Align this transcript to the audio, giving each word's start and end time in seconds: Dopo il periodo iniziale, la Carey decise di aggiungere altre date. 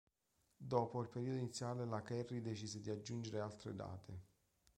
Dopo 0.57 0.99
il 1.03 1.09
periodo 1.09 1.37
iniziale, 1.37 1.85
la 1.85 2.01
Carey 2.01 2.41
decise 2.41 2.79
di 2.81 2.89
aggiungere 2.89 3.39
altre 3.39 3.75
date. 3.75 4.21